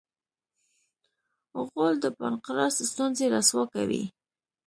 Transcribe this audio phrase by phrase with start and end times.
[1.67, 4.03] غول د پانقراس ستونزې رسوا کوي.